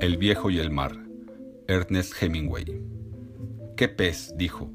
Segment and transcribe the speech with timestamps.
[0.00, 0.96] El viejo y el mar.
[1.68, 2.80] Ernest Hemingway.
[3.76, 4.32] ¿Qué pez?
[4.34, 4.70] dijo.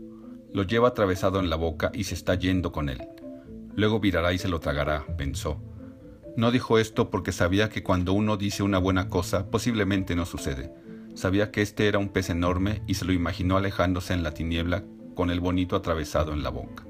[0.54, 3.02] Lo lleva atravesado en la boca y se está yendo con él.
[3.76, 5.60] Luego virará y se lo tragará, pensó.
[6.38, 10.72] No dijo esto porque sabía que cuando uno dice una buena cosa, posiblemente no sucede.
[11.16, 14.84] Sabía que este era un pez enorme y se lo imaginó alejándose en la tiniebla
[15.16, 16.86] con el bonito atravesado en la boca.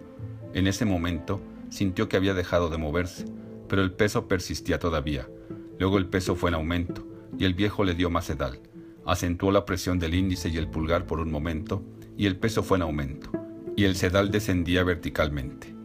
[0.54, 1.40] En ese momento
[1.70, 3.28] sintió que había dejado de moverse,
[3.70, 5.26] pero el peso persistía todavía.
[5.80, 8.60] Luego el peso fue en aumento y el viejo le dio más sedal.
[9.06, 11.84] Acentuó la presión del índice y el pulgar por un momento
[12.18, 13.30] y el peso fue en aumento
[13.76, 15.76] y el sedal descendía verticalmente.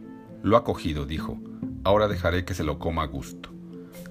[0.43, 1.39] Lo ha cogido, dijo.
[1.83, 3.49] Ahora dejaré que se lo coma a gusto.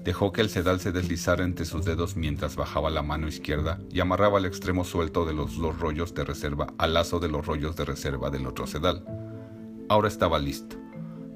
[0.03, 3.99] Dejó que el sedal se deslizara entre sus dedos mientras bajaba la mano izquierda y
[3.99, 7.75] amarraba el extremo suelto de los dos rollos de reserva al lazo de los rollos
[7.75, 9.05] de reserva del otro sedal.
[9.89, 10.77] Ahora estaba listo.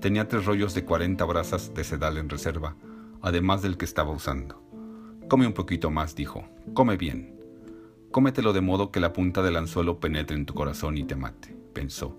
[0.02, 2.76] Tenía tres rollos de 40 brazas de sedal en reserva,
[3.22, 4.65] además del que estaba usando.
[5.30, 6.46] Come un poquito más, dijo.
[6.74, 7.40] Come bien.
[8.12, 11.56] Cómetelo de modo que la punta del anzuelo penetre en tu corazón y te mate,
[11.74, 12.18] pensó.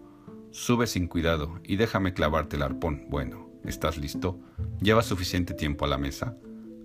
[0.50, 3.06] Sube sin cuidado y déjame clavarte el arpón.
[3.08, 4.38] Bueno, ¿Estás listo?
[4.80, 6.36] ¿Llevas suficiente tiempo a la mesa?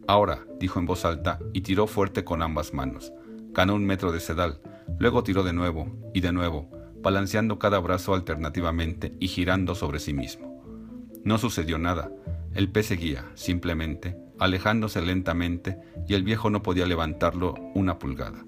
[0.08, 3.14] Ahora, dijo en voz alta y tiró fuerte con ambas manos.
[3.52, 4.62] Ganó un metro de sedal,
[4.98, 6.72] luego tiró de nuevo y de nuevo,
[7.04, 10.64] balanceando cada brazo alternativamente y girando sobre sí mismo.
[11.24, 12.12] No sucedió nada.
[12.56, 18.44] El pez seguía, simplemente, alejándose lentamente y el viejo no podía levantarlo una pulgada.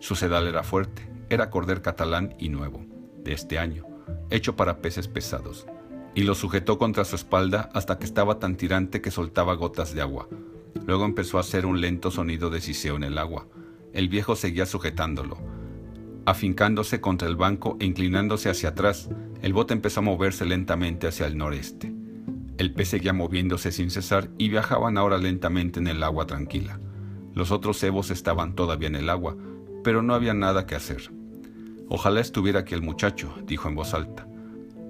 [0.00, 2.84] Su sedal era fuerte, era corder catalán y nuevo,
[3.22, 3.86] de este año,
[4.30, 5.66] hecho para peces pesados
[6.14, 10.00] y lo sujetó contra su espalda hasta que estaba tan tirante que soltaba gotas de
[10.00, 10.28] agua.
[10.86, 13.46] Luego empezó a hacer un lento sonido de siseo en el agua.
[13.92, 15.38] El viejo seguía sujetándolo.
[16.26, 19.10] Afincándose contra el banco e inclinándose hacia atrás,
[19.42, 21.92] el bote empezó a moverse lentamente hacia el noreste.
[22.56, 26.78] El pez seguía moviéndose sin cesar y viajaban ahora lentamente en el agua tranquila.
[27.34, 29.36] Los otros cebos estaban todavía en el agua,
[29.82, 31.10] pero no había nada que hacer.
[31.88, 34.26] Ojalá estuviera aquí el muchacho, dijo en voz alta.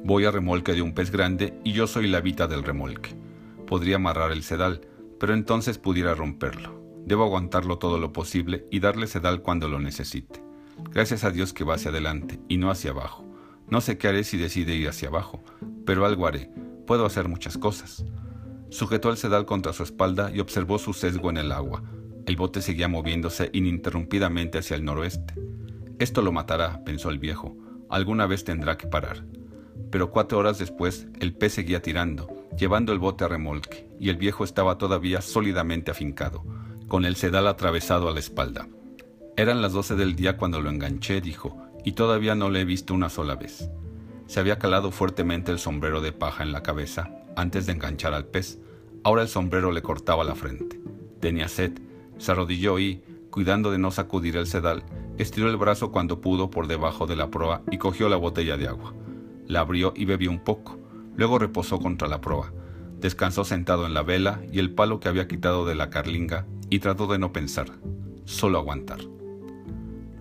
[0.05, 3.17] Voy a remolque de un pez grande y yo soy la vita del remolque.
[3.67, 4.83] Podría amarrar el sedal,
[5.19, 6.85] pero entonces pudiera romperlo.
[7.07, 10.43] Debo aguantarlo todo lo posible y darle sedal cuando lo necesite.
[10.91, 13.25] Gracias a Dios que va hacia adelante y no hacia abajo.
[13.71, 15.43] No sé qué haré si decide ir hacia abajo,
[15.87, 16.51] pero algo haré.
[16.87, 18.05] Puedo hacer muchas cosas.
[18.71, 21.83] Sujetó el sedal contra su espalda y observó su sesgo en el agua.
[22.27, 25.35] El bote seguía moviéndose ininterrumpidamente hacia el noroeste.
[25.99, 27.57] Esto lo matará, pensó el viejo.
[27.89, 29.25] Alguna vez tendrá que parar
[29.95, 32.29] pero cuatro horas después el pez seguía tirando,
[32.59, 36.45] llevando el bote a remolque, y el viejo estaba todavía sólidamente afincado,
[36.89, 38.67] con el sedal atravesado a la espalda.
[39.37, 42.93] Eran las doce del día cuando lo enganché, dijo, y todavía no le he visto
[42.93, 43.71] una sola vez.
[44.27, 48.27] Se había calado fuertemente el sombrero de paja en la cabeza antes de enganchar al
[48.27, 48.59] pez.
[49.03, 50.81] Ahora el sombrero le cortaba la frente.
[51.21, 51.73] Tenía sed.
[52.19, 54.85] Se arrodilló y, cuidando de no sacudir el sedal,
[55.19, 58.69] estiró el brazo cuando pudo por debajo de la proa y cogió la botella de
[58.69, 58.95] agua.
[59.47, 60.79] La abrió y bebió un poco.
[61.17, 62.53] Luego reposó contra la proa.
[63.01, 66.79] Descansó sentado en la vela y el palo que había quitado de la carlinga y
[66.79, 67.67] trató de no pensar,
[68.25, 69.01] solo aguantar.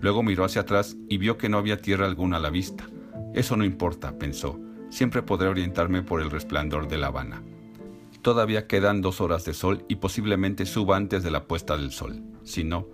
[0.01, 2.85] Luego miró hacia atrás y vio que no había tierra alguna a la vista.
[3.33, 4.59] Eso no importa, pensó.
[4.89, 7.43] Siempre podré orientarme por el resplandor de La Habana.
[8.21, 12.21] Todavía quedan dos horas de sol y posiblemente suba antes de la puesta del sol.
[12.43, 12.87] Si no,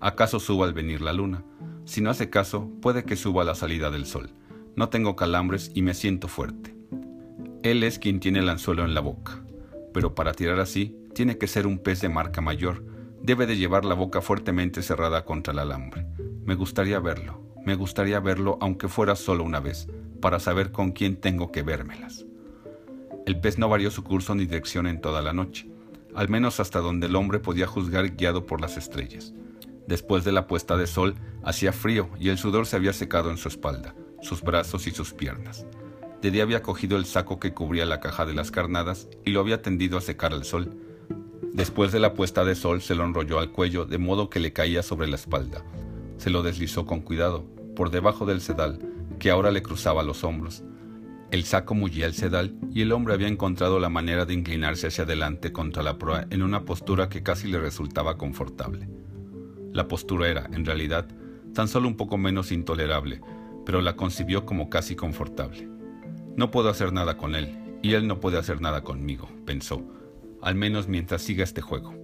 [0.00, 1.44] acaso suba al venir la luna.
[1.84, 4.30] Si no hace caso, puede que suba a la salida del sol.
[4.76, 6.74] No tengo calambres y me siento fuerte.
[7.62, 9.42] Él es quien tiene el anzuelo en la boca,
[9.94, 12.84] pero para tirar así tiene que ser un pez de marca mayor,
[13.22, 16.04] debe de llevar la boca fuertemente cerrada contra el alambre.
[16.44, 19.88] Me gustaría verlo, me gustaría verlo aunque fuera solo una vez,
[20.20, 22.24] para saber con quién tengo que vérmelas.
[23.26, 25.68] El pez no varió su curso ni dirección en toda la noche,
[26.14, 29.32] al menos hasta donde el hombre podía juzgar guiado por las estrellas.
[29.86, 33.36] Después de la puesta de sol, hacía frío y el sudor se había secado en
[33.36, 35.66] su espalda sus brazos y sus piernas.
[36.20, 39.40] De día había cogido el saco que cubría la caja de las carnadas y lo
[39.40, 40.74] había tendido a secar al sol.
[41.52, 44.52] Después de la puesta de sol se lo enrolló al cuello de modo que le
[44.52, 45.62] caía sobre la espalda.
[46.16, 47.44] Se lo deslizó con cuidado,
[47.74, 48.78] por debajo del sedal,
[49.18, 50.64] que ahora le cruzaba los hombros.
[51.30, 55.04] El saco mullía el sedal y el hombre había encontrado la manera de inclinarse hacia
[55.04, 58.88] adelante contra la proa en una postura que casi le resultaba confortable.
[59.72, 61.08] La postura era, en realidad,
[61.52, 63.20] tan solo un poco menos intolerable,
[63.66, 65.68] pero la concibió como casi confortable.
[66.36, 69.82] No puedo hacer nada con él, y él no puede hacer nada conmigo, pensó,
[70.42, 71.94] al menos mientras siga este juego.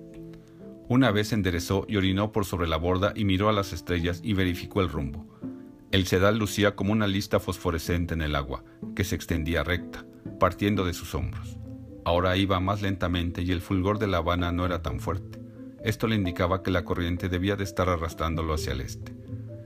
[0.89, 4.35] Una vez enderezó y orinó por sobre la borda y miró a las estrellas y
[4.35, 5.25] verificó el rumbo.
[5.91, 8.63] El sedal lucía como una lista fosforescente en el agua,
[8.95, 10.07] que se extendía recta,
[10.39, 11.59] partiendo de sus hombros.
[12.05, 15.41] Ahora iba más lentamente y el fulgor de la Habana no era tan fuerte.
[15.83, 19.17] Esto le indicaba que la corriente debía de estar arrastrándolo hacia el este.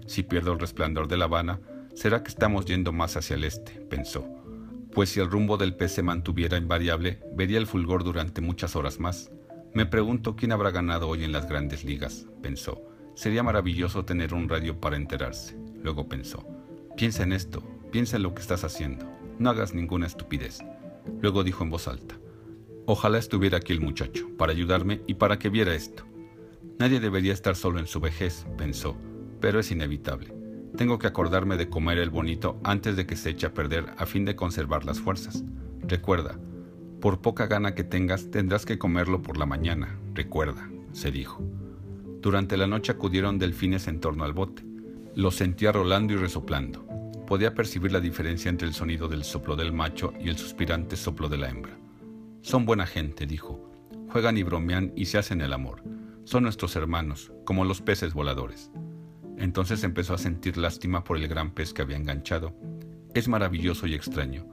[0.06, 1.60] Si pierdo el resplandor de La Habana,
[1.94, 4.26] será que estamos yendo más hacia el este, pensó.
[4.94, 8.98] Pues si el rumbo del pez se mantuviera invariable, vería el fulgor durante muchas horas
[8.98, 9.30] más.
[9.74, 12.80] Me pregunto quién habrá ganado hoy en las grandes ligas, pensó.
[13.14, 15.56] Sería maravilloso tener un radio para enterarse.
[15.84, 16.44] Luego pensó,
[16.96, 19.06] piensa en esto, piensa en lo que estás haciendo,
[19.38, 20.60] no hagas ninguna estupidez.
[21.20, 22.16] Luego dijo en voz alta,
[22.86, 26.04] ojalá estuviera aquí el muchacho, para ayudarme y para que viera esto.
[26.78, 28.96] Nadie debería estar solo en su vejez, pensó,
[29.40, 30.34] pero es inevitable.
[30.74, 34.06] Tengo que acordarme de comer el bonito antes de que se eche a perder a
[34.06, 35.44] fin de conservar las fuerzas.
[35.82, 36.40] Recuerda,
[37.02, 41.42] por poca gana que tengas, tendrás que comerlo por la mañana, recuerda, se dijo.
[42.22, 44.73] Durante la noche acudieron delfines en torno al bote.
[45.16, 46.84] Los sentía rolando y resoplando.
[47.24, 51.28] Podía percibir la diferencia entre el sonido del soplo del macho y el suspirante soplo
[51.28, 51.78] de la hembra.
[52.42, 53.70] Son buena gente, dijo.
[54.10, 55.84] Juegan y bromean y se hacen el amor.
[56.24, 58.72] Son nuestros hermanos, como los peces voladores.
[59.38, 62.52] Entonces empezó a sentir lástima por el gran pez que había enganchado.
[63.14, 64.46] Es maravilloso y extraño.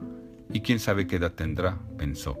[0.52, 1.80] ¿Y quién sabe qué edad tendrá?
[1.98, 2.38] pensó.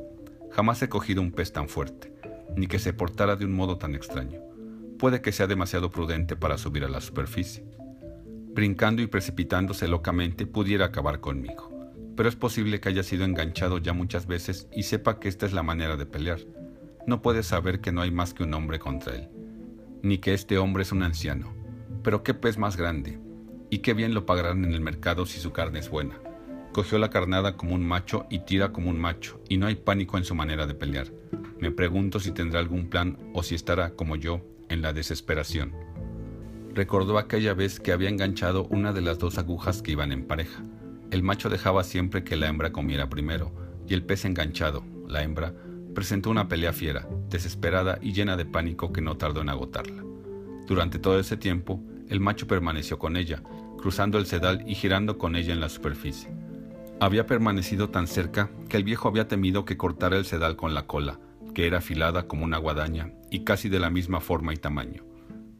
[0.52, 2.14] Jamás he cogido un pez tan fuerte,
[2.56, 4.40] ni que se portara de un modo tan extraño.
[4.96, 7.64] Puede que sea demasiado prudente para subir a la superficie.
[8.54, 11.70] Brincando y precipitándose locamente pudiera acabar conmigo.
[12.14, 15.54] Pero es posible que haya sido enganchado ya muchas veces y sepa que esta es
[15.54, 16.40] la manera de pelear.
[17.06, 19.30] No puede saber que no hay más que un hombre contra él,
[20.02, 21.54] ni que este hombre es un anciano,
[22.04, 23.18] pero qué pez más grande,
[23.70, 26.20] y qué bien lo pagarán en el mercado si su carne es buena.
[26.72, 30.18] Cogió la carnada como un macho y tira como un macho, y no hay pánico
[30.18, 31.08] en su manera de pelear.
[31.58, 35.72] Me pregunto si tendrá algún plan o si estará, como yo, en la desesperación.
[36.74, 40.62] Recordó aquella vez que había enganchado una de las dos agujas que iban en pareja.
[41.10, 43.52] El macho dejaba siempre que la hembra comiera primero,
[43.86, 45.52] y el pez enganchado, la hembra,
[45.94, 50.02] presentó una pelea fiera, desesperada y llena de pánico que no tardó en agotarla.
[50.66, 51.78] Durante todo ese tiempo,
[52.08, 53.42] el macho permaneció con ella,
[53.78, 56.30] cruzando el sedal y girando con ella en la superficie.
[57.00, 60.86] Había permanecido tan cerca que el viejo había temido que cortara el sedal con la
[60.86, 61.20] cola,
[61.52, 65.11] que era afilada como una guadaña y casi de la misma forma y tamaño.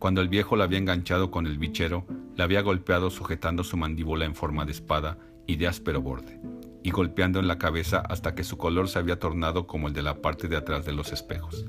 [0.02, 2.04] Cuando el viejo la había enganchado con el bichero,
[2.34, 5.16] la había golpeado sujetando su mandíbula en forma de espada
[5.46, 6.40] y de áspero borde,
[6.82, 10.02] y golpeando en la cabeza hasta que su color se había tornado como el de
[10.02, 11.66] la parte de atrás de los espejos.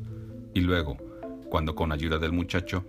[0.56, 0.98] Y luego,
[1.48, 2.84] cuando con ayuda del muchacho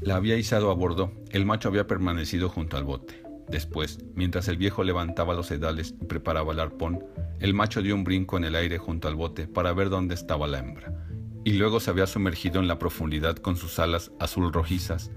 [0.00, 3.22] la había izado a bordo, el macho había permanecido junto al bote.
[3.50, 7.04] Después, mientras el viejo levantaba los sedales y preparaba el arpón,
[7.38, 10.46] el macho dio un brinco en el aire junto al bote para ver dónde estaba
[10.46, 11.09] la hembra,
[11.44, 15.10] y luego se había sumergido en la profundidad con sus alas azul rojizas,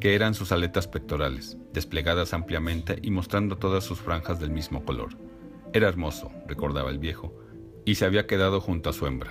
[0.00, 5.16] que eran sus aletas pectorales, desplegadas ampliamente y mostrando todas sus franjas del mismo color.
[5.72, 7.34] Era hermoso, recordaba el viejo,
[7.84, 9.30] y se había quedado junto a su hembra.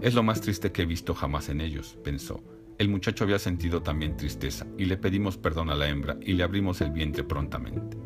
[0.00, 2.42] Es lo más triste que he visto jamás en ellos, pensó,
[2.78, 6.44] el muchacho había sentido también tristeza y le pedimos perdón a la hembra y le
[6.44, 7.98] abrimos el vientre prontamente.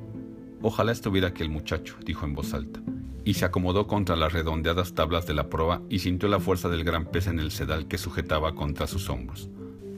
[0.63, 2.81] Ojalá estuviera aquí el muchacho, dijo en voz alta,
[3.25, 6.85] y se acomodó contra las redondeadas tablas de la proa y sintió la fuerza del
[6.85, 9.49] gran pez en el sedal que sujetaba contra sus hombros,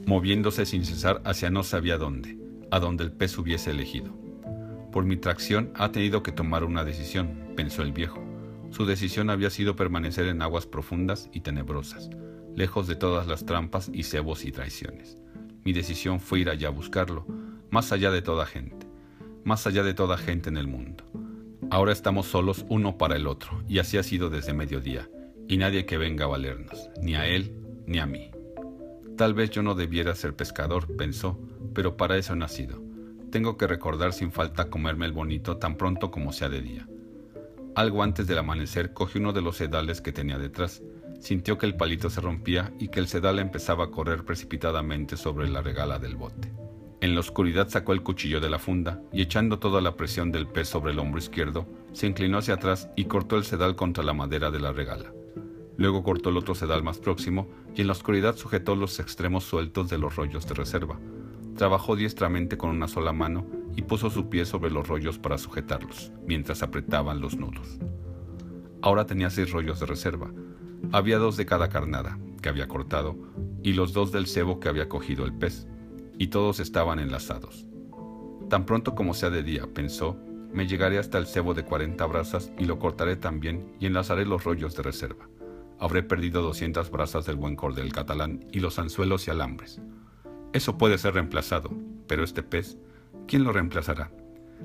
[0.05, 2.37] moviéndose sin cesar hacia no sabía dónde,
[2.71, 4.13] a donde el pez hubiese elegido.
[4.91, 8.23] Por mi tracción ha tenido que tomar una decisión, pensó el viejo.
[8.69, 12.09] Su decisión había sido permanecer en aguas profundas y tenebrosas,
[12.55, 15.17] lejos de todas las trampas y cebos y traiciones.
[15.63, 17.25] Mi decisión fue ir allá a buscarlo,
[17.71, 18.87] más allá de toda gente,
[19.43, 21.03] más allá de toda gente en el mundo.
[21.75, 25.09] Ahora estamos solos uno para el otro, y así ha sido desde mediodía,
[25.45, 27.53] y nadie que venga a valernos, ni a él
[27.85, 28.31] ni a mí.
[29.17, 31.37] Tal vez yo no debiera ser pescador, pensó,
[31.73, 32.81] pero para eso he nacido.
[33.29, 36.87] Tengo que recordar sin falta comerme el bonito tan pronto como sea de día.
[37.75, 40.81] Algo antes del amanecer cogí uno de los sedales que tenía detrás,
[41.19, 45.49] Sintió que el palito se rompía y que el sedal empezaba a correr precipitadamente sobre
[45.49, 46.51] la regala del bote.
[47.05, 50.47] En la oscuridad sacó el cuchillo de la funda y echando toda la presión del
[50.47, 54.15] pez sobre el hombro izquierdo, se inclinó hacia atrás y cortó el sedal contra la
[54.15, 55.13] madera de la regala.
[55.77, 59.87] Luego cortó el otro sedal más próximo y en la oscuridad sujetó los extremos sueltos
[59.87, 60.99] de los rollos de reserva.
[61.55, 63.45] Trabajó diestramente con una sola mano
[63.75, 67.77] y puso su pie sobre los rollos para sujetarlos, mientras apretaban los nudos.
[68.81, 70.31] Ahora tenía seis rollos de reserva,
[70.91, 73.15] había dos de cada carnada que había cortado
[73.61, 75.67] y los dos del cebo que había cogido el pez,
[76.17, 77.67] y todos estaban enlazados.
[78.49, 80.17] Tan pronto como sea de día, pensó,
[80.51, 84.43] me llegaré hasta el cebo de cuarenta brazas y lo cortaré también y enlazaré los
[84.43, 85.27] rollos de reserva.
[85.79, 89.81] Habré perdido doscientas brazas del buen cordel catalán y los anzuelos y alambres.
[90.53, 91.71] Eso puede ser reemplazado,
[92.07, 92.77] pero este pez,
[93.27, 94.11] ¿quién lo reemplazará?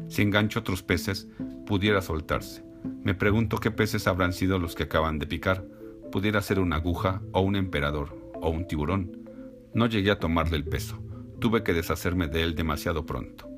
[0.09, 1.27] Si engancho otros peces,
[1.67, 2.65] pudiera soltarse.
[3.03, 5.65] Me pregunto qué peces habrán sido los que acaban de picar,
[6.11, 9.29] Pudiera ser una aguja o un emperador o un tiburón.
[9.75, 11.01] No llegué a tomarle el peso.
[11.41, 13.49] Tuve que deshacerme de él demasiado pronto.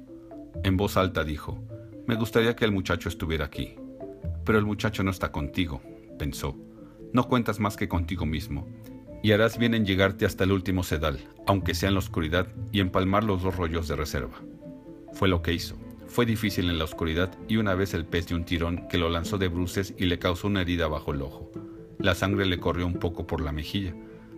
[0.62, 1.62] En voz alta dijo,
[2.07, 3.75] Me gustaría que el muchacho estuviera aquí.
[4.45, 5.83] Pero el muchacho no está contigo,
[6.19, 6.57] pensó.
[7.12, 8.69] No cuentas más que contigo mismo,
[9.23, 12.81] y harás bien en llegarte hasta el último sedal, aunque sea en la oscuridad, y
[12.81, 14.41] empalmar los dos rollos de reserva.
[15.12, 15.77] Fue lo que hizo.
[16.07, 19.09] Fue difícil en la oscuridad y una vez el pez dio un tirón que lo
[19.09, 21.51] lanzó de bruces y le causó una herida bajo el ojo.
[21.99, 23.95] La sangre le corrió un poco por la mejilla,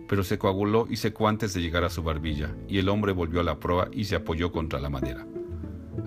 [0.07, 3.41] pero se coaguló y secó antes de llegar a su barbilla, y el hombre volvió
[3.41, 5.25] a la proa y se apoyó contra la madera.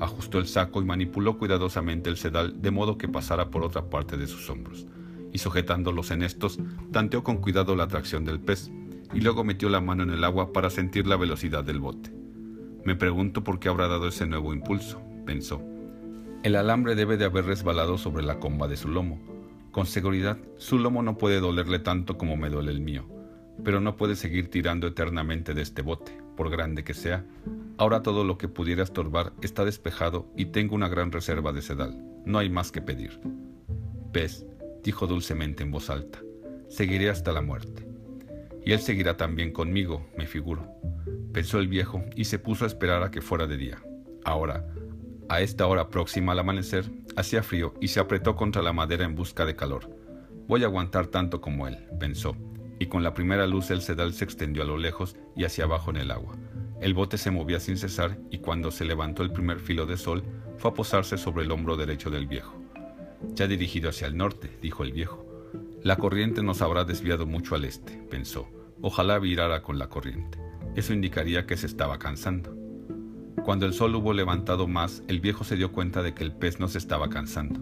[0.00, 4.16] Ajustó el saco y manipuló cuidadosamente el sedal de modo que pasara por otra parte
[4.16, 4.86] de sus hombros,
[5.32, 6.58] y sujetándolos en estos,
[6.92, 8.70] tanteó con cuidado la atracción del pez,
[9.12, 12.12] y luego metió la mano en el agua para sentir la velocidad del bote.
[12.84, 15.60] Me pregunto por qué habrá dado ese nuevo impulso, pensó.
[16.42, 19.18] El alambre debe de haber resbalado sobre la comba de su lomo.
[19.72, 23.06] Con seguridad, su lomo no puede dolerle tanto como me duele el mío,
[23.64, 27.24] pero no puede seguir tirando eternamente de este bote, por grande que sea.
[27.76, 32.02] Ahora todo lo que pudiera estorbar está despejado y tengo una gran reserva de sedal.
[32.24, 33.20] No hay más que pedir.
[34.12, 34.46] Pez,
[34.82, 36.20] dijo dulcemente en voz alta,
[36.68, 37.86] seguiré hasta la muerte.
[38.64, 40.78] Y él seguirá también conmigo, me figuro
[41.32, 43.78] pensó el viejo y se puso a esperar a que fuera de día.
[44.24, 44.66] Ahora,
[45.28, 49.14] a esta hora próxima al amanecer, hacía frío y se apretó contra la madera en
[49.14, 49.88] busca de calor.
[50.48, 52.36] Voy a aguantar tanto como él, pensó,
[52.78, 55.90] y con la primera luz el sedal se extendió a lo lejos y hacia abajo
[55.90, 56.36] en el agua.
[56.80, 60.22] El bote se movía sin cesar y cuando se levantó el primer filo de sol
[60.58, 62.54] fue a posarse sobre el hombro derecho del viejo.
[63.34, 65.24] Ya dirigido hacia el norte, dijo el viejo.
[65.82, 68.48] La corriente nos habrá desviado mucho al este, pensó.
[68.80, 70.38] Ojalá virara con la corriente.
[70.76, 72.56] Eso indicaría que se estaba cansando.
[73.44, 76.60] Cuando el sol hubo levantado más, el viejo se dio cuenta de que el pez
[76.60, 77.60] no se estaba cansando.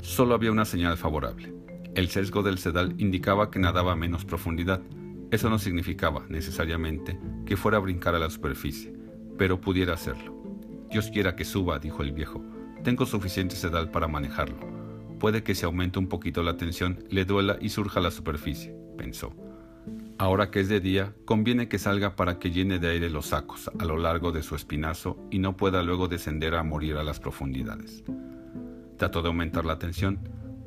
[0.00, 1.52] Solo había una señal favorable.
[1.94, 4.82] El sesgo del sedal indicaba que nadaba a menos profundidad.
[5.30, 8.92] Eso no significaba, necesariamente, que fuera a brincar a la superficie,
[9.38, 10.34] pero pudiera hacerlo.
[10.90, 12.44] Dios quiera que suba, dijo el viejo.
[12.82, 14.56] Tengo suficiente sedal para manejarlo.
[15.20, 18.74] Puede que si aumente un poquito la tensión, le duela y surja a la superficie,
[18.98, 19.32] pensó.
[20.18, 23.70] Ahora que es de día, conviene que salga para que llene de aire los sacos
[23.78, 27.20] a lo largo de su espinazo y no pueda luego descender a morir a las
[27.20, 28.02] profundidades.
[28.96, 30.18] Trató de aumentar la tensión,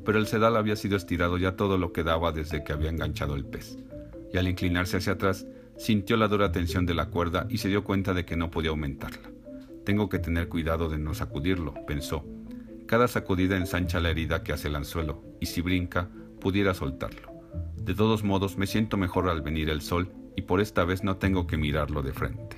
[0.08, 3.34] pero el sedal había sido estirado ya todo lo que daba desde que había enganchado
[3.34, 3.76] el pez,
[4.32, 5.46] y al inclinarse hacia atrás,
[5.76, 8.70] sintió la dura tensión de la cuerda y se dio cuenta de que no podía
[8.70, 9.30] aumentarla.
[9.84, 12.24] Tengo que tener cuidado de no sacudirlo, pensó.
[12.86, 16.08] Cada sacudida ensancha la herida que hace el anzuelo, y si brinca,
[16.40, 17.30] pudiera soltarlo.
[17.76, 21.18] De todos modos, me siento mejor al venir el sol y por esta vez no
[21.18, 22.57] tengo que mirarlo de frente.